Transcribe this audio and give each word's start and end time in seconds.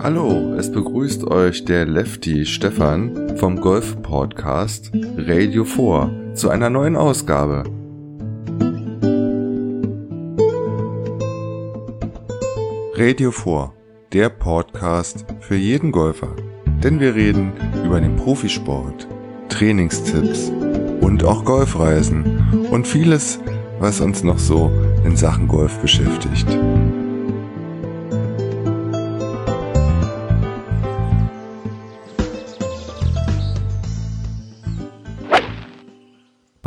Hallo, 0.00 0.54
es 0.54 0.70
begrüßt 0.70 1.26
euch 1.26 1.64
der 1.64 1.84
Lefty 1.84 2.46
Stefan 2.46 3.36
vom 3.36 3.60
Golf 3.60 4.00
Podcast 4.00 4.92
Radio 5.16 5.64
4 5.64 6.34
zu 6.34 6.50
einer 6.50 6.70
neuen 6.70 6.94
Ausgabe. 6.94 7.64
Radio 12.94 13.32
4, 13.32 13.72
der 14.12 14.28
Podcast 14.28 15.26
für 15.40 15.56
jeden 15.56 15.90
Golfer. 15.90 16.36
Denn 16.84 17.00
wir 17.00 17.16
reden 17.16 17.52
über 17.84 18.00
den 18.00 18.14
Profisport, 18.14 19.08
Trainingstipps 19.48 20.52
und 21.00 21.24
auch 21.24 21.44
Golfreisen 21.44 22.68
und 22.70 22.86
vieles, 22.86 23.40
was 23.80 24.00
uns 24.00 24.22
noch 24.22 24.38
so 24.38 24.70
in 25.04 25.16
Sachen 25.16 25.48
Golf 25.48 25.76
beschäftigt. 25.80 26.46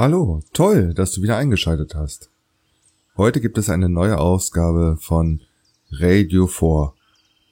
Hallo, 0.01 0.41
toll, 0.51 0.95
dass 0.95 1.11
du 1.11 1.21
wieder 1.21 1.37
eingeschaltet 1.37 1.93
hast. 1.93 2.31
Heute 3.17 3.39
gibt 3.39 3.59
es 3.59 3.69
eine 3.69 3.87
neue 3.87 4.17
Ausgabe 4.17 4.97
von 4.99 5.41
Radio 5.91 6.47
4 6.47 6.95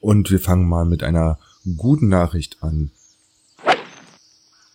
und 0.00 0.28
wir 0.32 0.40
fangen 0.40 0.68
mal 0.68 0.84
mit 0.84 1.04
einer 1.04 1.38
guten 1.76 2.08
Nachricht 2.08 2.60
an. 2.60 2.90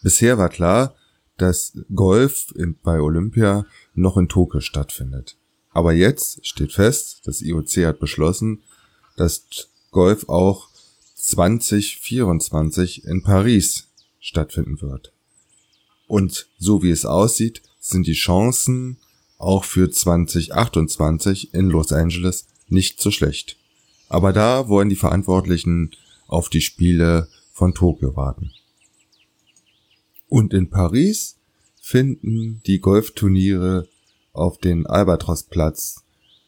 Bisher 0.01 0.37
war 0.37 0.47
klar, 0.47 0.95
dass 1.35 1.77
Golf 1.93 2.53
bei 2.81 3.01
Olympia 3.01 3.65
noch 3.93 4.15
in 4.15 4.29
Tokio 4.29 4.61
stattfindet. 4.61 5.35
Aber 5.71 5.91
jetzt 5.91 6.47
steht 6.47 6.71
fest, 6.71 7.23
das 7.25 7.41
IOC 7.41 7.87
hat 7.87 7.99
beschlossen, 7.99 8.63
dass 9.17 9.67
Golf 9.91 10.29
auch 10.29 10.69
2024 11.15 13.03
in 13.03 13.21
Paris 13.21 13.89
stattfinden 14.21 14.81
wird. 14.81 15.11
Und 16.07 16.47
so 16.57 16.83
wie 16.83 16.91
es 16.91 17.05
aussieht, 17.05 17.61
sind 17.87 18.07
die 18.07 18.13
Chancen 18.13 18.97
auch 19.37 19.63
für 19.63 19.89
2028 19.89 21.53
in 21.53 21.69
Los 21.69 21.91
Angeles 21.91 22.47
nicht 22.67 22.99
so 22.99 23.11
schlecht. 23.11 23.57
Aber 24.09 24.33
da 24.33 24.67
wollen 24.69 24.89
die 24.89 24.95
Verantwortlichen 24.95 25.91
auf 26.27 26.49
die 26.49 26.61
Spiele 26.61 27.27
von 27.51 27.73
Tokio 27.73 28.15
warten. 28.15 28.51
Und 30.27 30.53
in 30.53 30.69
Paris 30.69 31.37
finden 31.79 32.61
die 32.65 32.79
Golfturniere 32.79 33.87
auf 34.33 34.57
den 34.57 34.87
Albatrosplatz 34.87 36.03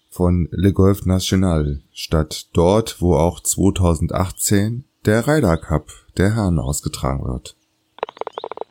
von 0.10 0.50
Le 0.52 0.74
Golf 0.74 1.06
National 1.06 1.84
statt, 1.92 2.48
dort 2.54 3.00
wo 3.02 3.16
auch 3.16 3.40
2018 3.40 4.86
der 5.06 5.28
Ryder 5.28 5.58
Cup 5.58 5.92
der 6.18 6.34
Herren 6.34 6.58
ausgetragen 6.58 7.26
wird. 7.26 7.56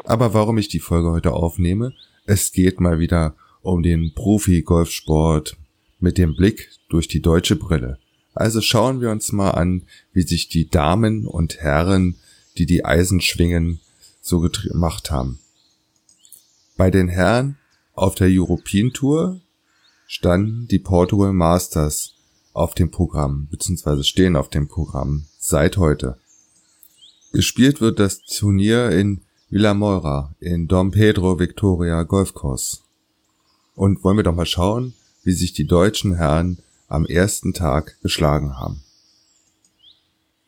Aber 0.05 0.35
warum 0.35 0.59
ich 0.59 0.69
die 0.69 0.81
Folge 0.81 1.11
heute 1.11 1.33
aufnehme, 1.33 1.95
es 2.27 2.53
geht 2.53 2.81
mal 2.81 2.99
wieder 2.99 3.35
um 3.63 3.83
den 3.83 4.13
Profi-Golfsport 4.15 5.57
mit 5.99 6.19
dem 6.19 6.35
Blick 6.35 6.71
durch 6.89 7.09
die 7.09 7.23
deutsche 7.23 7.57
Brille. 7.57 7.99
Also 8.35 8.61
schauen 8.61 9.01
wir 9.01 9.11
uns 9.11 9.33
mal 9.33 9.53
an, 9.53 9.83
wie 10.13 10.23
sich 10.23 10.49
die 10.49 10.69
Damen 10.69 11.27
und 11.27 11.59
Herren, 11.59 12.17
die 12.59 12.67
die 12.67 12.85
Eisen 12.85 13.21
schwingen, 13.21 13.81
so 14.21 14.41
gemacht 14.41 15.11
haben. 15.11 15.39
Bei 16.77 16.91
den 16.91 17.09
Herren 17.09 17.57
auf 17.95 18.15
der 18.15 18.29
European 18.29 18.93
Tour 18.93 19.41
standen 20.07 20.69
die 20.69 20.79
Portugal 20.79 21.33
Masters 21.33 22.15
auf 22.53 22.75
dem 22.75 22.91
Programm, 22.91 23.49
beziehungsweise 23.51 24.05
stehen 24.05 24.37
auf 24.37 24.51
dem 24.51 24.69
Programm 24.69 25.27
seit 25.39 25.77
heute. 25.77 26.19
Gespielt 27.33 27.81
wird 27.81 27.99
das 27.99 28.23
Turnier 28.23 28.91
in 28.91 29.23
Villamoira 29.49 30.35
in 30.41 30.67
Dom 30.67 30.91
Pedro 30.91 31.39
Victoria 31.39 32.03
Golfkurs. 32.03 32.83
Und 33.77 34.03
wollen 34.03 34.17
wir 34.17 34.25
doch 34.25 34.35
mal 34.35 34.45
schauen, 34.45 34.95
wie 35.23 35.35
sich 35.35 35.53
die 35.53 35.69
deutschen 35.69 36.17
Herren 36.17 36.59
am 36.89 37.07
ersten 37.07 37.55
Tag 37.55 37.97
geschlagen 38.03 38.59
haben. 38.59 38.83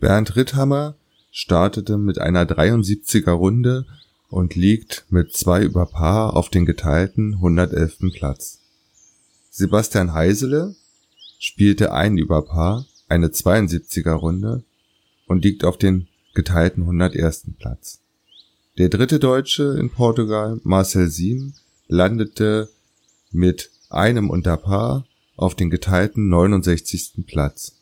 Bernd 0.01 0.35
Ritthammer 0.35 0.97
startete 1.31 1.97
mit 1.97 2.19
einer 2.19 2.45
73er 2.45 3.31
Runde 3.31 3.87
und 4.31 4.57
liegt 4.57 5.05
mit 5.11 5.33
zwei 5.33 5.63
über 5.63 5.87
Paar 5.87 6.37
auf 6.37 6.49
den 6.49 6.67
geteilten 6.67 7.35
111. 7.35 8.13
Platz. 8.13 8.59
Sebastian 9.51 10.13
Heisele 10.13 10.75
spielte 11.39 11.93
ein 11.93 12.19
über 12.19 12.43
Paar, 12.43 12.85
eine 13.07 13.29
72er 13.29 14.15
Runde 14.15 14.65
und 15.29 15.45
liegt 15.45 15.63
auf 15.63 15.79
den 15.79 16.09
geteilten 16.35 16.83
101. 16.83 17.53
Platz. 17.61 18.01
Der 18.79 18.89
dritte 18.89 19.19
Deutsche 19.19 19.77
in 19.77 19.91
Portugal, 19.91 20.61
Marcel 20.63 21.11
Siem, 21.11 21.55
landete 21.89 22.69
mit 23.33 23.73
einem 23.91 24.31
unter 24.31 24.57
Paar 24.57 25.05
auf 25.37 25.57
den 25.57 25.69
geteilten 25.69 26.29
69. 26.29 27.25
Platz. 27.27 27.73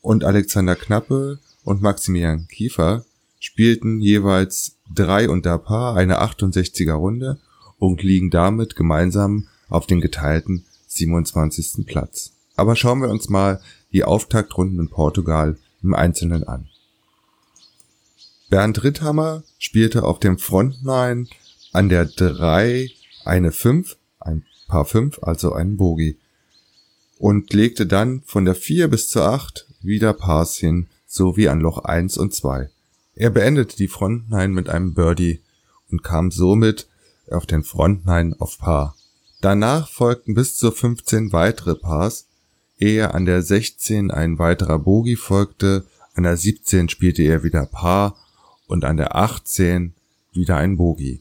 Und 0.00 0.24
Alexander 0.24 0.74
Knappe 0.74 1.38
und 1.62 1.80
Maximilian 1.80 2.48
Kiefer 2.48 3.04
spielten 3.38 4.00
jeweils 4.00 4.78
drei 4.92 5.28
unter 5.28 5.58
Paar, 5.58 5.94
eine 5.94 6.20
68er 6.22 6.94
Runde 6.94 7.38
und 7.78 8.02
liegen 8.02 8.30
damit 8.30 8.74
gemeinsam 8.74 9.46
auf 9.68 9.86
den 9.86 10.00
geteilten 10.00 10.66
27. 10.88 11.86
Platz. 11.86 12.32
Aber 12.56 12.74
schauen 12.74 13.00
wir 13.00 13.10
uns 13.10 13.28
mal 13.28 13.60
die 13.92 14.02
Auftaktrunden 14.02 14.80
in 14.80 14.88
Portugal 14.88 15.56
im 15.84 15.94
Einzelnen 15.94 16.42
an. 16.42 16.68
Bernd 18.50 18.82
Ritthammer 18.82 19.42
spielte 19.58 20.04
auf 20.04 20.20
dem 20.20 20.38
Frontline 20.38 21.26
an 21.72 21.90
der 21.90 22.06
3 22.06 22.90
eine 23.24 23.52
5, 23.52 23.96
ein 24.20 24.44
Paar 24.68 24.86
5, 24.86 25.18
also 25.22 25.52
einen 25.52 25.76
Bogie. 25.76 26.16
Und 27.18 27.52
legte 27.52 27.86
dann 27.86 28.22
von 28.24 28.46
der 28.46 28.54
4 28.54 28.88
bis 28.88 29.10
zur 29.10 29.26
8 29.26 29.66
wieder 29.82 30.14
Pars 30.14 30.56
hin, 30.56 30.86
sowie 31.06 31.48
an 31.48 31.60
Loch 31.60 31.84
1 31.84 32.16
und 32.16 32.34
2. 32.34 32.70
Er 33.16 33.30
beendete 33.30 33.76
die 33.76 33.88
Frontline 33.88 34.54
mit 34.54 34.70
einem 34.70 34.94
Birdie 34.94 35.40
und 35.90 36.02
kam 36.02 36.30
somit 36.30 36.88
auf 37.30 37.44
den 37.44 37.64
Frontline 37.64 38.34
auf 38.38 38.58
Paar. 38.58 38.96
Danach 39.42 39.90
folgten 39.90 40.34
bis 40.34 40.56
zu 40.56 40.70
15 40.70 41.32
weitere 41.32 41.74
Pars, 41.74 42.26
ehe 42.78 43.12
an 43.12 43.26
der 43.26 43.42
16 43.42 44.10
ein 44.10 44.38
weiterer 44.38 44.78
Bogie 44.78 45.16
folgte, 45.16 45.84
an 46.14 46.22
der 46.22 46.36
17 46.36 46.88
spielte 46.88 47.22
er 47.22 47.42
wieder 47.42 47.66
Paar 47.66 48.16
und 48.68 48.84
an 48.84 48.96
der 48.96 49.16
18 49.16 49.94
wieder 50.32 50.56
ein 50.56 50.76
Bogie. 50.76 51.20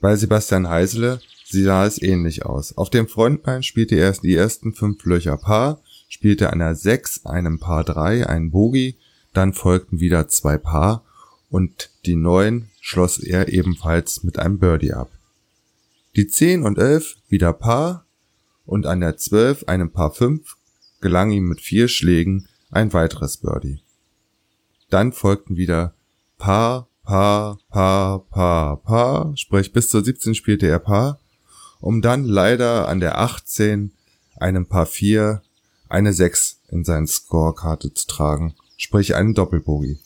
Bei 0.00 0.14
Sebastian 0.14 0.68
Heisele 0.68 1.20
sah 1.50 1.84
es 1.84 2.00
ähnlich 2.00 2.46
aus. 2.46 2.76
Auf 2.78 2.90
dem 2.90 3.08
Frontbein 3.08 3.64
spielte 3.64 3.96
er 3.96 4.12
die 4.12 4.34
ersten 4.34 4.72
fünf 4.72 5.04
Löcher 5.04 5.36
Paar, 5.36 5.80
spielte 6.08 6.50
an 6.50 6.60
der 6.60 6.76
6 6.76 7.26
einem 7.26 7.58
Paar 7.58 7.82
3 7.82 8.26
ein 8.28 8.50
Bogie, 8.50 8.96
dann 9.32 9.52
folgten 9.52 10.00
wieder 10.00 10.28
zwei 10.28 10.58
Paar 10.58 11.04
und 11.50 11.90
die 12.06 12.16
9 12.16 12.68
schloss 12.80 13.18
er 13.18 13.48
ebenfalls 13.48 14.22
mit 14.22 14.38
einem 14.38 14.58
Birdie 14.58 14.92
ab. 14.92 15.10
Die 16.16 16.26
10 16.26 16.62
und 16.62 16.78
11 16.78 17.16
wieder 17.28 17.52
Paar 17.52 18.04
und 18.66 18.86
an 18.86 19.00
der 19.00 19.16
12 19.16 19.64
einem 19.64 19.90
Paar 19.90 20.12
5 20.12 20.56
gelang 21.00 21.30
ihm 21.30 21.48
mit 21.48 21.60
vier 21.60 21.88
Schlägen 21.88 22.48
ein 22.70 22.92
weiteres 22.92 23.38
Birdie. 23.38 23.80
Dann 24.90 25.12
folgten 25.12 25.56
wieder 25.56 25.94
Paar, 26.40 26.88
Paar, 27.04 27.58
Paar, 27.68 28.24
Paar, 28.30 28.78
Paar, 28.78 29.36
sprich 29.36 29.74
bis 29.74 29.90
zur 29.90 30.02
17 30.02 30.34
spielte 30.34 30.66
er 30.66 30.78
Paar, 30.78 31.20
um 31.80 32.00
dann 32.00 32.24
leider 32.24 32.88
an 32.88 32.98
der 32.98 33.18
18 33.18 33.92
einem 34.36 34.64
Paar 34.66 34.86
4 34.86 35.42
eine 35.90 36.14
6 36.14 36.60
in 36.70 36.82
seine 36.82 37.06
Scorekarte 37.06 37.92
zu 37.92 38.06
tragen, 38.06 38.54
sprich 38.78 39.14
einen 39.14 39.34
Doppelbogie. 39.34 39.98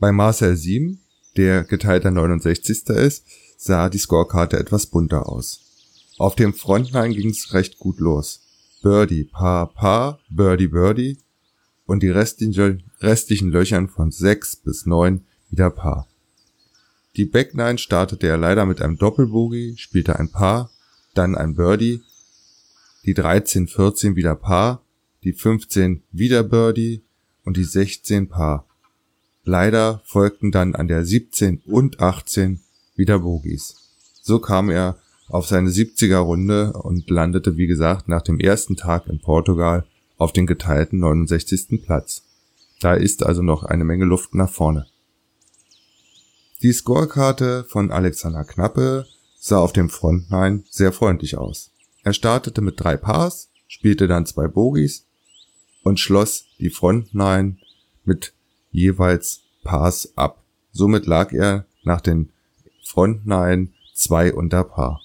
Bei 0.00 0.10
Marcel 0.10 0.56
7, 0.56 1.00
der 1.36 1.62
geteilter 1.62 2.10
69. 2.10 2.88
ist, 2.88 3.24
sah 3.56 3.90
die 3.90 3.98
Scorekarte 3.98 4.58
etwas 4.58 4.86
bunter 4.86 5.28
aus. 5.28 5.60
Auf 6.18 6.34
dem 6.34 6.52
Frontline 6.52 7.14
ging's 7.14 7.52
recht 7.52 7.78
gut 7.78 8.00
los. 8.00 8.40
Birdie, 8.82 9.22
Paar, 9.22 9.72
Paar, 9.72 10.18
Birdie, 10.30 10.66
Birdie, 10.68 11.18
und 11.90 12.04
die 12.04 12.10
restlichen, 12.10 13.50
Löchern 13.50 13.88
von 13.88 14.12
6 14.12 14.56
bis 14.58 14.86
9 14.86 15.24
wieder 15.50 15.70
Paar. 15.70 16.06
Die 17.16 17.24
Backline 17.24 17.78
startete 17.78 18.28
er 18.28 18.36
leider 18.36 18.64
mit 18.64 18.80
einem 18.80 18.96
Doppelbogey, 18.96 19.74
spielte 19.76 20.16
ein 20.16 20.30
Paar, 20.30 20.70
dann 21.14 21.34
ein 21.34 21.56
Birdie, 21.56 22.00
die 23.04 23.12
13, 23.12 23.66
14 23.66 24.14
wieder 24.14 24.36
Paar, 24.36 24.84
die 25.24 25.32
15 25.32 26.04
wieder 26.12 26.44
Birdie 26.44 27.02
und 27.44 27.56
die 27.56 27.64
16 27.64 28.28
Paar. 28.28 28.68
Leider 29.42 30.00
folgten 30.04 30.52
dann 30.52 30.76
an 30.76 30.86
der 30.86 31.04
17 31.04 31.60
und 31.66 31.98
18 31.98 32.60
wieder 32.94 33.18
Bogies. 33.18 33.74
So 34.22 34.38
kam 34.38 34.70
er 34.70 34.96
auf 35.26 35.48
seine 35.48 35.70
70er 35.70 36.18
Runde 36.18 36.72
und 36.72 37.10
landete 37.10 37.56
wie 37.56 37.66
gesagt 37.66 38.06
nach 38.06 38.22
dem 38.22 38.38
ersten 38.38 38.76
Tag 38.76 39.08
in 39.08 39.20
Portugal 39.20 39.84
auf 40.20 40.32
den 40.32 40.46
geteilten 40.46 40.98
69. 40.98 41.82
Platz. 41.82 42.24
Da 42.80 42.94
ist 42.94 43.24
also 43.24 43.42
noch 43.42 43.64
eine 43.64 43.84
Menge 43.84 44.04
Luft 44.04 44.34
nach 44.34 44.50
vorne. 44.50 44.86
Die 46.62 46.72
Scorekarte 46.72 47.64
von 47.64 47.90
Alexander 47.90 48.44
Knappe 48.44 49.06
sah 49.38 49.58
auf 49.58 49.72
dem 49.72 49.88
Frontline 49.88 50.64
sehr 50.68 50.92
freundlich 50.92 51.38
aus. 51.38 51.70
Er 52.02 52.12
startete 52.12 52.60
mit 52.60 52.78
drei 52.78 52.98
Pars, 52.98 53.48
spielte 53.66 54.08
dann 54.08 54.26
zwei 54.26 54.46
Bogies 54.46 55.06
und 55.82 55.98
schloss 55.98 56.44
die 56.58 56.70
Frontline 56.70 57.56
mit 58.04 58.34
jeweils 58.72 59.40
Pars 59.64 60.12
ab. 60.16 60.42
Somit 60.70 61.06
lag 61.06 61.32
er 61.32 61.64
nach 61.82 62.02
den 62.02 62.30
Frontline 62.84 63.68
zwei 63.94 64.34
unter 64.34 64.64
Paar. 64.64 65.00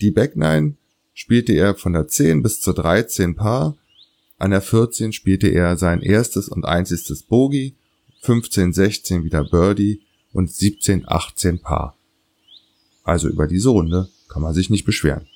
Die 0.00 0.10
Backline 0.10 0.74
spielte 1.14 1.52
er 1.52 1.76
von 1.76 1.92
der 1.92 2.08
10 2.08 2.42
bis 2.42 2.60
zur 2.60 2.74
13 2.74 3.36
Paar, 3.36 3.76
an 4.42 4.50
der 4.50 4.60
14 4.60 5.12
spielte 5.12 5.46
er 5.46 5.76
sein 5.76 6.02
erstes 6.02 6.48
und 6.48 6.64
einziges 6.64 7.22
Bogie, 7.22 7.76
15, 8.22 8.72
16 8.72 9.22
wieder 9.22 9.44
Birdie 9.44 10.02
und 10.32 10.50
17, 10.50 11.04
18 11.06 11.60
Paar. 11.60 11.96
Also 13.04 13.28
über 13.28 13.46
diese 13.46 13.68
Runde 13.68 14.08
kann 14.28 14.42
man 14.42 14.52
sich 14.52 14.68
nicht 14.68 14.84
beschweren. 14.84 15.28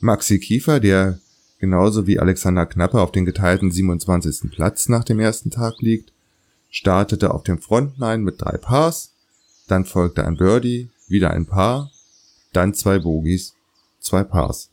Maxi 0.00 0.40
Kiefer, 0.40 0.80
der 0.80 1.20
genauso 1.60 2.08
wie 2.08 2.18
Alexander 2.18 2.66
Knappe 2.66 3.00
auf 3.00 3.12
den 3.12 3.24
geteilten 3.24 3.70
27. 3.70 4.50
Platz 4.50 4.88
nach 4.88 5.04
dem 5.04 5.20
ersten 5.20 5.52
Tag 5.52 5.80
liegt, 5.82 6.12
startete 6.68 7.32
auf 7.32 7.44
dem 7.44 7.60
Frontline 7.60 8.24
mit 8.24 8.42
drei 8.42 8.56
Pars, 8.56 9.12
dann 9.68 9.84
folgte 9.84 10.26
ein 10.26 10.36
Birdie, 10.36 10.90
wieder 11.06 11.30
ein 11.30 11.46
Paar, 11.46 11.92
dann 12.52 12.74
zwei 12.74 12.98
Bogies, 12.98 13.54
zwei 14.00 14.24
Pars. 14.24 14.70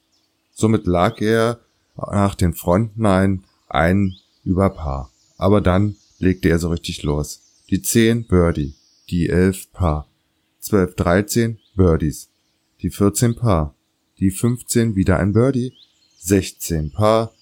Somit 0.53 0.87
lag 0.87 1.21
er 1.21 1.59
nach 2.11 2.35
den 2.35 2.53
Frontline 2.53 3.41
ein 3.67 4.15
über 4.43 4.69
Paar. 4.69 5.11
Aber 5.37 5.61
dann 5.61 5.95
legte 6.19 6.49
er 6.49 6.59
so 6.59 6.69
richtig 6.69 7.03
los. 7.03 7.41
Die 7.69 7.81
10 7.81 8.27
Birdie, 8.27 8.75
die 9.09 9.29
11 9.29 9.71
Paar, 9.71 10.07
12, 10.59 10.95
13 10.95 11.59
Birdies, 11.75 12.29
die 12.81 12.89
14 12.89 13.35
Paar, 13.35 13.75
die 14.19 14.31
15 14.31 14.95
wieder 14.95 15.17
ein 15.17 15.33
Birdie, 15.33 15.73
16 16.19 16.91
Paar, 16.91 17.33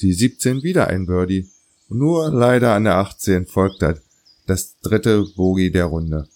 die 0.00 0.12
17 0.12 0.62
wieder 0.62 0.88
ein 0.88 1.06
Birdie. 1.06 1.48
nur 1.88 2.30
leider 2.30 2.74
an 2.74 2.84
der 2.84 2.96
18 2.96 3.46
folgt 3.46 3.84
das 4.46 4.78
dritte 4.80 5.24
Bogie 5.36 5.70
der 5.70 5.86
Runde. 5.86 6.28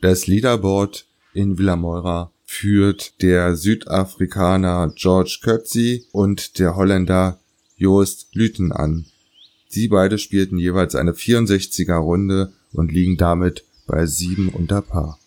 Das 0.00 0.26
Leaderboard 0.26 1.06
in 1.32 1.58
Villamoira 1.58 2.30
führt 2.46 3.20
der 3.20 3.56
Südafrikaner 3.56 4.92
George 4.94 5.40
Kötzi 5.42 6.06
und 6.12 6.58
der 6.58 6.76
Holländer 6.76 7.40
Joost 7.76 8.28
Lüten 8.32 8.72
an. 8.72 9.06
Sie 9.68 9.88
beide 9.88 10.16
spielten 10.16 10.56
jeweils 10.56 10.94
eine 10.94 11.12
64er 11.12 11.96
Runde 11.96 12.52
und 12.72 12.92
liegen 12.92 13.16
damit 13.16 13.64
bei 13.86 14.06
sieben 14.06 14.48
unter 14.48 14.80
Paar. 14.80 15.18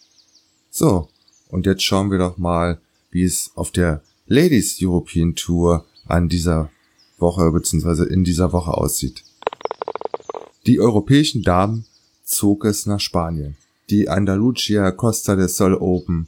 So, 0.71 1.10
und 1.50 1.66
jetzt 1.66 1.83
schauen 1.83 2.10
wir 2.10 2.18
doch 2.18 2.38
mal, 2.38 2.80
wie 3.12 3.24
es 3.24 3.51
auf 3.56 3.71
der 3.71 4.01
Ladies 4.25 4.77
European 4.81 5.36
Tour 5.36 5.86
an 6.06 6.30
dieser 6.30 6.71
Woche 7.18 7.51
bzw. 7.51 8.12
in 8.12 8.24
dieser 8.24 8.54
Woche 8.54 8.71
aussieht. 8.71 9.24
Die 10.66 10.80
europäischen 10.80 11.44
Damen 11.44 11.86
zog 12.24 12.66
es 12.66 12.86
nach 12.86 13.00
Spanien. 13.00 13.57
Die 13.89 14.07
Andalucia 14.07 14.92
Costa 14.92 15.36
del 15.36 15.50
Sol 15.50 15.74
Open 15.74 16.27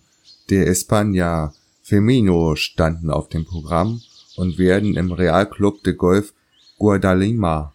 der 0.51 0.67
España 0.67 1.53
Femino 1.81 2.55
standen 2.55 3.09
auf 3.09 3.29
dem 3.29 3.45
Programm 3.45 4.01
und 4.35 4.57
werden 4.57 4.95
im 4.95 5.11
Real 5.11 5.49
Club 5.49 5.81
de 5.83 5.93
Golf 5.93 6.33
Guadalima 6.77 7.73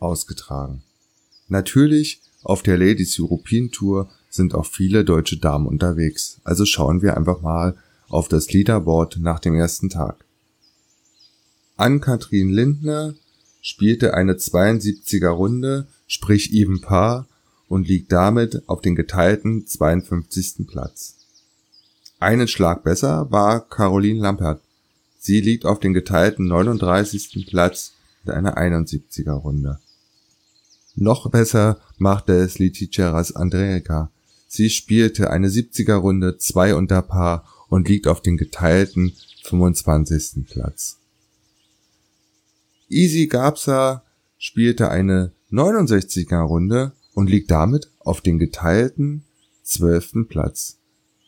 ausgetragen. 0.00 0.82
Natürlich 1.48 2.20
auf 2.42 2.62
der 2.62 2.76
Ladies 2.76 3.18
European 3.20 3.70
Tour 3.70 4.10
sind 4.28 4.54
auch 4.54 4.66
viele 4.66 5.04
deutsche 5.04 5.38
Damen 5.38 5.66
unterwegs, 5.66 6.40
also 6.42 6.64
schauen 6.64 7.02
wir 7.02 7.16
einfach 7.16 7.40
mal 7.40 7.76
auf 8.08 8.26
das 8.26 8.52
Leaderboard 8.52 9.18
nach 9.20 9.38
dem 9.38 9.54
ersten 9.54 9.88
Tag. 9.88 10.24
Ann-Kathrin 11.76 12.50
Lindner 12.50 13.14
spielte 13.60 14.14
eine 14.14 14.34
72er 14.34 15.28
Runde, 15.28 15.86
sprich 16.08 16.52
Even 16.52 16.80
Paar 16.80 17.28
und 17.68 17.86
liegt 17.86 18.10
damit 18.10 18.68
auf 18.68 18.80
den 18.80 18.96
geteilten 18.96 19.66
52. 19.66 20.66
Platz. 20.66 21.21
Einen 22.22 22.46
Schlag 22.46 22.84
besser 22.84 23.32
war 23.32 23.68
Caroline 23.68 24.20
Lampert. 24.20 24.62
Sie 25.18 25.40
liegt 25.40 25.66
auf 25.66 25.80
den 25.80 25.92
geteilten 25.92 26.46
39. 26.46 27.48
Platz 27.48 27.94
mit 28.22 28.32
einer 28.32 28.56
71er 28.56 29.32
Runde. 29.32 29.80
Noch 30.94 31.28
besser 31.32 31.80
machte 31.98 32.34
es 32.34 32.60
Leticeras 32.60 33.34
Andreika. 33.34 34.12
Sie 34.46 34.70
spielte 34.70 35.30
eine 35.30 35.48
70er 35.48 35.96
Runde, 35.96 36.38
zwei 36.38 36.76
unter 36.76 37.02
Paar 37.02 37.44
und 37.66 37.88
liegt 37.88 38.06
auf 38.06 38.20
den 38.20 38.36
geteilten 38.36 39.16
25. 39.42 40.46
Platz. 40.48 40.98
Easy 42.88 43.26
Gabsa 43.26 44.04
spielte 44.38 44.92
eine 44.92 45.32
69er 45.50 46.42
Runde 46.42 46.92
und 47.14 47.28
liegt 47.28 47.50
damit 47.50 47.90
auf 47.98 48.20
den 48.20 48.38
geteilten 48.38 49.24
12. 49.64 50.28
Platz 50.28 50.78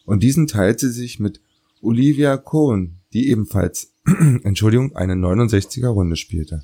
und 0.04 0.22
diesen 0.22 0.46
teilt 0.46 0.80
sie 0.80 0.90
sich 0.90 1.20
mit 1.20 1.40
Olivia 1.80 2.36
Cohn, 2.36 3.00
die 3.12 3.28
ebenfalls, 3.28 3.92
Entschuldigung, 4.42 4.94
eine 4.96 5.14
69er 5.14 5.88
Runde 5.88 6.16
spielte. 6.16 6.62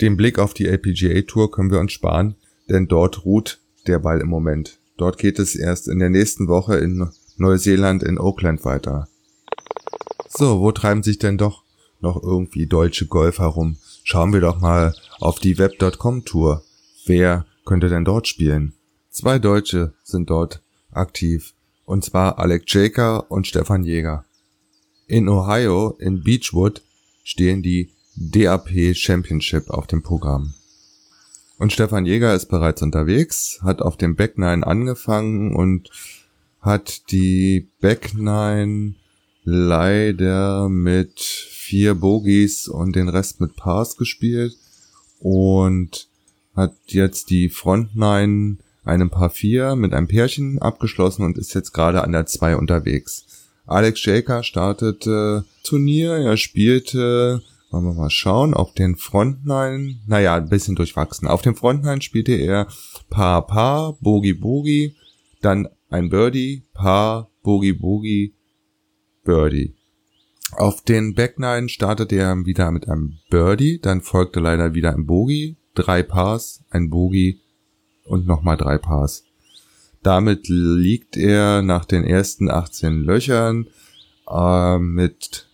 Den 0.00 0.16
Blick 0.16 0.38
auf 0.38 0.54
die 0.54 0.66
LPGA 0.66 1.22
Tour 1.22 1.50
können 1.50 1.70
wir 1.70 1.80
uns 1.80 1.92
sparen, 1.92 2.34
denn 2.68 2.88
dort 2.88 3.24
ruht 3.24 3.60
der 3.86 3.98
Ball 3.98 4.20
im 4.20 4.28
Moment. 4.28 4.78
Dort 4.96 5.18
geht 5.18 5.38
es 5.38 5.54
erst 5.54 5.88
in 5.88 5.98
der 5.98 6.10
nächsten 6.10 6.48
Woche 6.48 6.76
in 6.76 7.08
Neuseeland 7.36 8.02
in 8.02 8.18
Oakland 8.18 8.64
weiter. 8.64 9.08
So, 10.28 10.60
wo 10.60 10.72
treiben 10.72 11.02
sich 11.02 11.18
denn 11.18 11.38
doch 11.38 11.64
noch 12.00 12.22
irgendwie 12.22 12.66
deutsche 12.66 13.06
Golfer 13.06 13.46
rum? 13.46 13.76
Schauen 14.04 14.32
wir 14.32 14.40
doch 14.40 14.60
mal 14.60 14.94
auf 15.20 15.38
die 15.38 15.58
Web.com 15.58 16.24
Tour. 16.24 16.64
Wer 17.06 17.46
könnte 17.64 17.88
denn 17.88 18.04
dort 18.04 18.28
spielen? 18.28 18.74
Zwei 19.10 19.38
Deutsche 19.38 19.94
sind 20.02 20.30
dort 20.30 20.62
aktiv 20.90 21.54
und 21.84 22.04
zwar 22.04 22.38
Alec 22.38 22.64
Jaker 22.66 23.30
und 23.30 23.46
Stefan 23.46 23.84
Jäger. 23.84 24.24
In 25.06 25.28
Ohio, 25.28 25.96
in 25.98 26.22
Beechwood, 26.22 26.82
stehen 27.24 27.62
die 27.62 27.90
DAP 28.16 28.94
Championship 28.94 29.70
auf 29.70 29.86
dem 29.86 30.02
Programm. 30.02 30.54
Und 31.58 31.72
Stefan 31.72 32.06
Jäger 32.06 32.34
ist 32.34 32.46
bereits 32.46 32.82
unterwegs, 32.82 33.60
hat 33.62 33.82
auf 33.82 33.96
dem 33.96 34.16
Back 34.16 34.36
9 34.38 34.64
angefangen 34.64 35.54
und 35.54 35.90
hat 36.60 37.10
die 37.10 37.68
Back 37.80 38.14
9 38.14 38.96
leider 39.44 40.68
mit 40.68 41.20
vier 41.20 41.94
Bogies 41.94 42.68
und 42.68 42.96
den 42.96 43.08
Rest 43.08 43.40
mit 43.40 43.56
Pars 43.56 43.96
gespielt 43.96 44.56
und 45.18 46.08
hat 46.54 46.74
jetzt 46.86 47.30
die 47.30 47.48
Front 47.48 47.96
9 47.96 48.58
einem 48.84 49.10
Paar 49.10 49.30
4 49.30 49.76
mit 49.76 49.92
einem 49.94 50.08
Pärchen 50.08 50.60
abgeschlossen 50.60 51.24
und 51.24 51.38
ist 51.38 51.54
jetzt 51.54 51.72
gerade 51.72 52.02
an 52.02 52.12
der 52.12 52.26
2 52.26 52.56
unterwegs. 52.56 53.26
Alex 53.66 54.00
Shaker 54.00 54.42
startete 54.42 55.44
Turnier, 55.62 56.14
er 56.14 56.36
spielte, 56.36 57.42
wollen 57.70 57.84
wir 57.84 57.94
mal 57.94 58.10
schauen, 58.10 58.54
auf 58.54 58.74
den 58.74 58.96
Frontline, 58.96 60.00
naja, 60.06 60.34
ein 60.34 60.48
bisschen 60.48 60.74
durchwachsen. 60.74 61.28
Auf 61.28 61.42
dem 61.42 61.54
Frontline 61.54 62.02
spielte 62.02 62.32
er 62.32 62.66
Paar 63.08 63.46
Paar, 63.46 63.96
Bogi 64.00 64.34
Bogi, 64.34 64.96
dann 65.40 65.68
ein 65.88 66.08
Birdie, 66.08 66.64
Paar, 66.74 67.30
Bogi 67.42 67.72
Bogi, 67.72 68.34
Birdie. 69.24 69.76
Auf 70.56 70.82
den 70.82 71.14
Backnine 71.14 71.68
startete 71.68 72.16
er 72.16 72.44
wieder 72.44 72.70
mit 72.72 72.88
einem 72.88 73.18
Birdie, 73.30 73.80
dann 73.80 74.02
folgte 74.02 74.40
leider 74.40 74.74
wieder 74.74 74.92
ein 74.92 75.06
Bogi, 75.06 75.56
drei 75.74 76.02
Pars, 76.02 76.62
ein 76.68 76.90
Bogi, 76.90 77.40
und 78.04 78.26
nochmal 78.26 78.56
drei 78.56 78.78
Pars. 78.78 79.24
Damit 80.02 80.48
liegt 80.48 81.16
er 81.16 81.62
nach 81.62 81.84
den 81.84 82.04
ersten 82.04 82.50
18 82.50 83.02
Löchern 83.02 83.68
äh, 84.28 84.78
mit 84.78 85.48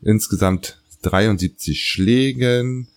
insgesamt 0.00 0.80
73 1.02 1.84
Schlägen 1.84 2.88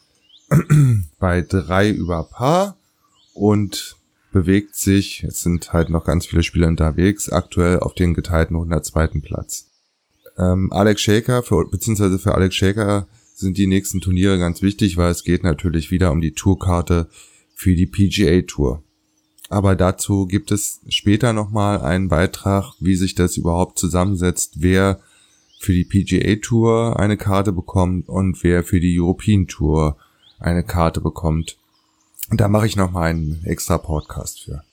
bei 1.19 1.41
drei 1.41 1.89
über 1.89 2.23
Paar 2.23 2.77
und 3.33 3.97
bewegt 4.31 4.75
sich, 4.75 5.23
es 5.23 5.41
sind 5.41 5.73
halt 5.73 5.89
noch 5.89 6.03
ganz 6.03 6.25
viele 6.25 6.43
Spieler 6.43 6.67
unterwegs, 6.67 7.29
aktuell 7.29 7.79
auf 7.79 7.93
den 7.93 8.13
geteilten 8.13 8.55
102. 8.55 9.21
Platz. 9.21 9.67
Ähm, 10.37 10.71
Alex 10.71 11.01
Shaker, 11.01 11.41
für, 11.41 11.69
beziehungsweise 11.69 12.19
für 12.19 12.35
Alex 12.35 12.55
Shaker 12.55 13.07
sind 13.33 13.57
die 13.57 13.67
nächsten 13.67 14.01
Turniere 14.01 14.37
ganz 14.37 14.61
wichtig, 14.61 14.97
weil 14.97 15.11
es 15.11 15.23
geht 15.23 15.43
natürlich 15.43 15.89
wieder 15.89 16.11
um 16.11 16.21
die 16.21 16.33
Tourkarte 16.33 17.07
für 17.55 17.73
die 17.73 17.87
PGA 17.87 18.41
Tour. 18.41 18.83
Aber 19.49 19.75
dazu 19.75 20.27
gibt 20.27 20.51
es 20.51 20.81
später 20.89 21.33
nochmal 21.33 21.81
einen 21.81 22.09
Beitrag, 22.09 22.73
wie 22.79 22.95
sich 22.95 23.15
das 23.15 23.37
überhaupt 23.37 23.79
zusammensetzt, 23.79 24.61
wer 24.61 24.99
für 25.59 25.73
die 25.73 25.85
PGA 25.85 26.35
Tour 26.35 26.99
eine 26.99 27.17
Karte 27.17 27.51
bekommt 27.51 28.09
und 28.09 28.43
wer 28.43 28.63
für 28.63 28.79
die 28.79 28.99
European 28.99 29.47
Tour 29.47 29.97
eine 30.39 30.63
Karte 30.63 31.01
bekommt. 31.01 31.57
Und 32.29 32.41
da 32.41 32.47
mache 32.47 32.67
ich 32.67 32.75
noch 32.75 32.91
mal 32.91 33.03
einen 33.03 33.43
extra 33.45 33.77
Podcast 33.77 34.43
für. 34.43 34.63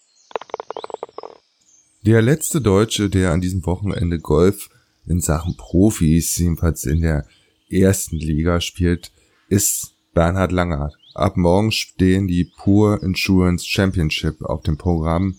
Der 2.04 2.20
letzte 2.20 2.60
Deutsche, 2.60 3.08
der 3.10 3.30
an 3.30 3.40
diesem 3.40 3.64
Wochenende 3.64 4.18
Golf 4.18 4.70
in 5.06 5.20
Sachen 5.20 5.56
Profis, 5.56 6.36
jedenfalls 6.36 6.84
in 6.84 7.00
der 7.00 7.26
ersten 7.70 8.16
Liga 8.16 8.60
spielt, 8.60 9.12
ist 9.48 9.94
Bernhard 10.12 10.50
Langer. 10.50 10.92
Ab 11.14 11.36
morgen 11.36 11.72
stehen 11.72 12.26
die 12.26 12.44
Pure 12.44 13.00
Insurance 13.02 13.66
Championship 13.66 14.40
auf 14.42 14.62
dem 14.62 14.78
Programm 14.78 15.36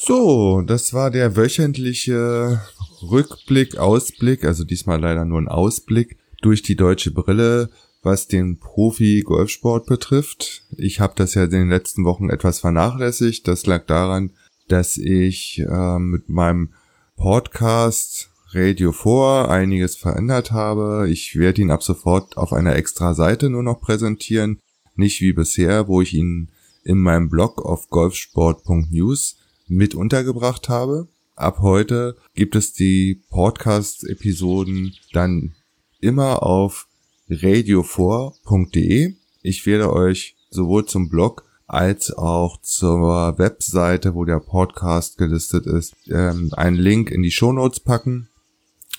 So, 0.01 0.63
das 0.63 0.93
war 0.93 1.11
der 1.11 1.37
wöchentliche 1.37 2.61
Rückblick, 3.03 3.77
Ausblick, 3.77 4.45
also 4.45 4.65
diesmal 4.65 5.01
leider 5.01 5.25
nur 5.25 5.41
ein 5.41 5.49
Ausblick 5.49 6.19
durch 6.43 6.63
die 6.63 6.77
deutsche 6.77 7.13
Brille, 7.13 7.71
was 8.03 8.27
den 8.27 8.59
Profi-Golfsport 8.59 9.87
betrifft. 9.87 10.65
Ich 10.77 11.01
habe 11.01 11.15
das 11.17 11.35
ja 11.35 11.45
in 11.45 11.51
den 11.51 11.71
letzten 11.71 12.05
Wochen 12.05 12.29
etwas 12.29 12.59
vernachlässigt. 12.59 13.47
Das 13.49 13.67
lag 13.67 13.87
daran, 13.87 14.33
dass 14.69 14.99
ich 14.99 15.61
äh, 15.61 15.99
mit 15.99 16.29
meinem 16.29 16.71
Podcast 17.17 18.31
Radio 18.53 18.93
4 18.93 19.49
einiges 19.49 19.97
verändert 19.97 20.51
habe. 20.51 21.09
Ich 21.09 21.37
werde 21.37 21.63
ihn 21.63 21.71
ab 21.71 21.83
sofort 21.83 22.37
auf 22.37 22.53
einer 22.53 22.77
extra 22.77 23.15
Seite 23.15 23.49
nur 23.49 23.63
noch 23.63 23.81
präsentieren, 23.81 24.61
nicht 24.97 25.21
wie 25.21 25.33
bisher, 25.33 25.89
wo 25.89 26.03
ich 26.03 26.15
ihn 26.15 26.51
in 26.85 26.99
meinem 26.99 27.31
Blog 27.31 27.65
auf 27.65 27.89
golfsport.news 27.89 29.39
mit 29.67 29.95
untergebracht 29.95 30.69
habe. 30.69 31.09
Ab 31.37 31.59
heute 31.61 32.17
gibt 32.35 32.55
es 32.55 32.73
die 32.73 33.23
Podcast-Episoden 33.31 34.95
dann 35.13 35.55
immer 36.01 36.43
auf 36.43 36.87
radio4.de. 37.29 39.15
Ich 39.43 39.67
werde 39.67 39.93
euch 39.93 40.37
sowohl 40.51 40.87
zum 40.87 41.09
Blog 41.09 41.45
als 41.67 42.13
auch 42.13 42.61
zur 42.61 43.39
Webseite, 43.39 44.15
wo 44.15 44.25
der 44.25 44.39
Podcast 44.41 45.19
gelistet 45.19 45.67
ist, 45.67 45.95
ähm, 46.09 46.51
einen 46.53 46.77
Link 46.77 47.11
in 47.11 47.23
die 47.23 47.31
Shownotes 47.31 47.81
packen. 47.81 48.29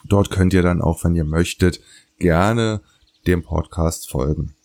Dort 0.03 0.29
könnt 0.29 0.53
ihr 0.53 0.61
dann 0.61 0.81
auch, 0.81 1.03
wenn 1.03 1.15
ihr 1.15 1.23
möchtet, 1.23 1.79
gerne 2.19 2.81
dem 3.27 3.43
Podcast 3.43 4.09
folgen. 4.09 4.55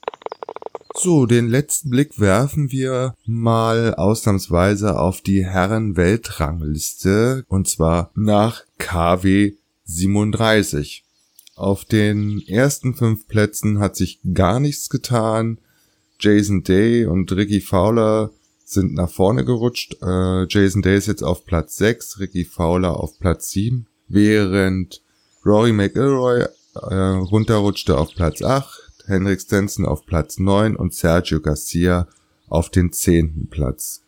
So, 1.03 1.25
den 1.25 1.49
letzten 1.49 1.89
Blick 1.89 2.21
werfen 2.21 2.71
wir 2.71 3.15
mal 3.25 3.95
ausnahmsweise 3.95 4.99
auf 4.99 5.23
die 5.23 5.47
Herren-Weltrangliste 5.47 7.47
und 7.49 7.69
zwar 7.69 8.11
nach 8.15 8.65
KW 8.77 9.55
37. 9.85 11.03
Auf 11.57 11.87
den 11.87 12.43
ersten 12.47 12.95
fünf 12.95 13.27
Plätzen 13.29 13.79
hat 13.79 13.97
sich 13.97 14.21
gar 14.35 14.61
nichts 14.61 14.91
getan. 14.91 15.57
Jason 16.19 16.65
Day 16.65 17.07
und 17.07 17.33
Ricky 17.33 17.63
Fowler 17.63 18.31
sind 18.67 18.93
nach 18.93 19.09
vorne 19.09 19.47
gerutscht. 19.47 19.97
Äh, 20.03 20.45
Jason 20.51 20.83
Day 20.83 20.99
ist 20.99 21.07
jetzt 21.07 21.23
auf 21.23 21.47
Platz 21.47 21.79
6, 21.79 22.21
Ricky 22.21 22.45
Fowler 22.45 23.01
auf 23.01 23.19
Platz 23.19 23.49
7, 23.53 23.87
während 24.09 25.01
Rory 25.47 25.73
McIlroy 25.73 26.45
äh, 26.75 26.95
runterrutschte 26.95 27.97
auf 27.97 28.15
Platz 28.15 28.43
8, 28.43 28.90
Henrik 29.11 29.41
Stenson 29.41 29.85
auf 29.85 30.07
Platz 30.07 30.39
9 30.39 30.77
und 30.77 30.95
Sergio 30.95 31.41
Garcia 31.41 32.09
auf 32.49 32.71
den 32.71 32.93
10. 32.93 33.49
Platz. 33.51 34.03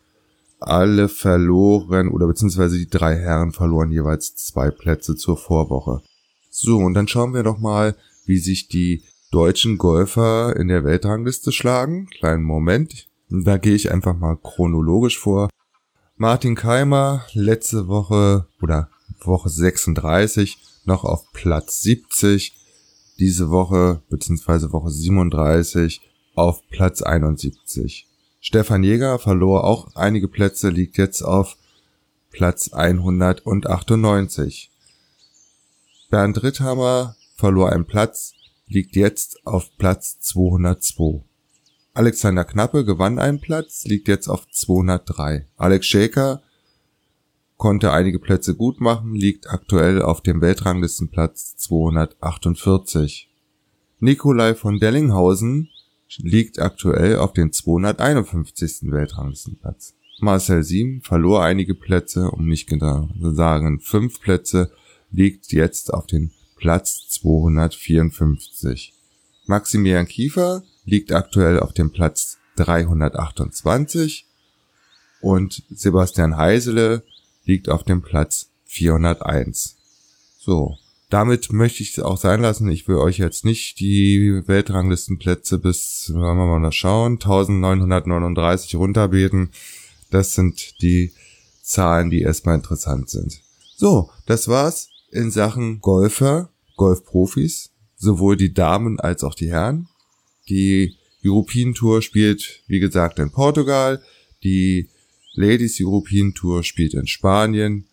Alle 0.59 1.09
verloren 1.09 2.07
oder 2.07 2.25
beziehungsweise 2.25 2.77
die 2.77 2.89
drei 2.89 3.17
Herren 3.17 3.51
verloren 3.51 3.91
jeweils 3.91 4.35
zwei 4.35 4.71
Plätze 4.71 5.15
zur 5.15 5.37
Vorwoche. 5.37 6.01
So, 6.49 6.77
und 6.77 6.93
dann 6.93 7.07
schauen 7.07 7.33
wir 7.33 7.43
doch 7.43 7.59
mal, 7.59 7.95
wie 8.25 8.37
sich 8.37 8.69
die 8.69 9.03
deutschen 9.31 9.77
Golfer 9.77 10.55
in 10.55 10.69
der 10.69 10.83
Weltrangliste 10.83 11.51
schlagen. 11.51 12.07
Kleinen 12.07 12.43
Moment. 12.43 13.07
Da 13.29 13.57
gehe 13.57 13.75
ich 13.75 13.91
einfach 13.91 14.15
mal 14.15 14.37
chronologisch 14.37 15.19
vor. 15.19 15.49
Martin 16.15 16.55
Keimer 16.55 17.25
letzte 17.33 17.87
Woche 17.87 18.47
oder 18.61 18.89
Woche 19.19 19.49
36 19.49 20.57
noch 20.85 21.03
auf 21.03 21.31
Platz 21.33 21.81
70. 21.81 22.62
Diese 23.19 23.49
Woche 23.49 24.01
beziehungsweise 24.09 24.73
Woche 24.73 24.89
37 24.89 26.01
auf 26.35 26.67
Platz 26.69 27.01
71. 27.01 28.07
Stefan 28.39 28.83
Jäger 28.83 29.19
verlor 29.19 29.63
auch 29.63 29.95
einige 29.95 30.27
Plätze, 30.27 30.69
liegt 30.69 30.97
jetzt 30.97 31.21
auf 31.21 31.57
Platz 32.31 32.73
198. 32.73 34.71
Bernd 36.09 36.43
Ritthammer 36.43 37.15
verlor 37.35 37.71
einen 37.71 37.85
Platz, 37.85 38.33
liegt 38.67 38.95
jetzt 38.95 39.45
auf 39.45 39.69
Platz 39.77 40.19
202. 40.19 41.23
Alexander 41.93 42.43
Knappe 42.43 42.85
gewann 42.85 43.19
einen 43.19 43.39
Platz, 43.39 43.85
liegt 43.85 44.07
jetzt 44.07 44.27
auf 44.27 44.47
203. 44.49 45.47
Alex 45.57 45.85
Shaker 45.85 46.41
konnte 47.63 47.93
einige 47.93 48.19
Plätze 48.19 48.55
gut 48.55 48.81
machen, 48.81 49.15
liegt 49.15 49.49
aktuell 49.49 50.01
auf 50.01 50.19
dem 50.19 50.41
Weltranglistenplatz 50.41 51.55
248. 51.55 53.29
Nikolai 54.01 54.53
von 54.53 54.79
Dellinghausen 54.79 55.69
liegt 56.17 56.59
aktuell 56.59 57.15
auf 57.15 57.31
dem 57.31 57.53
251. 57.53 58.91
Weltranglistenplatz. 58.91 59.93
Marcel 60.19 60.65
Siem 60.65 60.99
verlor 61.03 61.41
einige 61.45 61.73
Plätze, 61.73 62.31
um 62.31 62.49
nicht 62.49 62.67
genau 62.67 63.07
zu 63.17 63.33
sagen 63.33 63.79
fünf 63.79 64.19
Plätze, 64.19 64.69
liegt 65.09 65.53
jetzt 65.53 65.93
auf 65.93 66.05
dem 66.05 66.31
Platz 66.57 67.07
254. 67.11 68.93
Maximilian 69.45 70.07
Kiefer 70.07 70.63
liegt 70.83 71.13
aktuell 71.13 71.61
auf 71.61 71.71
dem 71.71 71.91
Platz 71.93 72.39
328 72.57 74.27
und 75.21 75.63
Sebastian 75.69 76.35
Heisele 76.35 77.03
liegt 77.45 77.69
auf 77.69 77.83
dem 77.83 78.01
Platz 78.01 78.49
401. 78.65 79.75
So, 80.39 80.77
damit 81.09 81.53
möchte 81.53 81.83
ich 81.83 81.91
es 81.91 81.99
auch 81.99 82.17
sein 82.17 82.41
lassen. 82.41 82.69
Ich 82.69 82.87
will 82.87 82.95
euch 82.95 83.17
jetzt 83.19 83.45
nicht 83.45 83.79
die 83.79 84.41
Weltranglistenplätze 84.47 85.59
bis, 85.59 86.11
wollen 86.13 86.37
wir 86.37 86.59
mal 86.59 86.71
schauen, 86.71 87.13
1939 87.13 88.75
runterbeten. 88.75 89.51
Das 90.09 90.33
sind 90.33 90.81
die 90.81 91.13
Zahlen, 91.61 92.09
die 92.09 92.21
erstmal 92.21 92.55
interessant 92.55 93.09
sind. 93.09 93.41
So, 93.75 94.09
das 94.25 94.47
war's 94.47 94.89
in 95.11 95.31
Sachen 95.31 95.81
Golfer, 95.81 96.49
Golfprofis, 96.77 97.69
sowohl 97.95 98.35
die 98.35 98.53
Damen 98.53 98.99
als 98.99 99.23
auch 99.23 99.35
die 99.35 99.51
Herren. 99.51 99.87
Die 100.49 100.97
European 101.23 101.73
Tour 101.73 102.01
spielt, 102.01 102.63
wie 102.67 102.79
gesagt, 102.79 103.19
in 103.19 103.31
Portugal. 103.31 104.01
Die 104.43 104.89
Ladies 105.35 105.79
European 105.81 106.33
Tour 106.33 106.63
spielt 106.63 106.93
in 106.93 107.07
Spanien. 107.07 107.85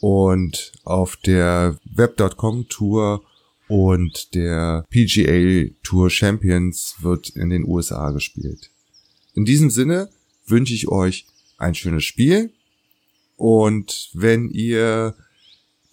Und 0.00 0.72
auf 0.84 1.16
der 1.16 1.78
Web.com 1.84 2.68
Tour 2.68 3.22
und 3.68 4.34
der 4.34 4.86
PGA 4.90 5.70
Tour 5.82 6.08
Champions 6.08 6.96
wird 7.00 7.30
in 7.30 7.50
den 7.50 7.64
USA 7.64 8.10
gespielt. 8.10 8.70
In 9.34 9.44
diesem 9.44 9.68
Sinne 9.68 10.08
wünsche 10.46 10.74
ich 10.74 10.88
euch 10.88 11.26
ein 11.58 11.74
schönes 11.74 12.04
Spiel. 12.04 12.50
Und 13.36 14.10
wenn 14.14 14.48
ihr 14.48 15.14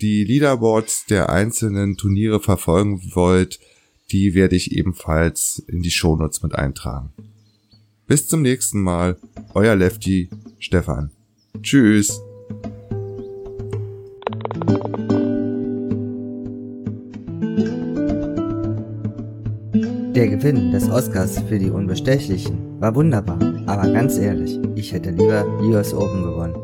die 0.02 0.24
Leaderboards 0.24 1.06
der 1.06 1.30
einzelnen 1.30 1.98
Turniere 1.98 2.40
verfolgen 2.40 3.12
wollt, 3.14 3.60
die 4.12 4.34
werde 4.34 4.56
ich 4.56 4.72
ebenfalls 4.72 5.62
in 5.68 5.82
die 5.82 5.92
Shownotes 5.92 6.44
mit 6.44 6.56
eintragen. 6.56 7.12
Bis 8.08 8.26
zum 8.26 8.42
nächsten 8.42 8.82
Mal, 8.82 9.18
euer 9.54 9.76
Lefty 9.76 10.30
Stefan. 10.60 11.12
Tschüss. 11.62 12.22
Der 20.16 20.30
Gewinn 20.30 20.72
des 20.72 20.90
Oscars 20.90 21.38
für 21.50 21.60
die 21.60 21.70
Unbestechlichen 21.70 22.80
war 22.80 22.96
wunderbar, 22.96 23.40
aber 23.66 23.92
ganz 23.92 24.18
ehrlich, 24.18 24.58
ich 24.76 24.94
hätte 24.94 25.12
lieber 25.12 25.46
US 25.60 25.94
Open 25.94 26.24
gewonnen. 26.24 26.57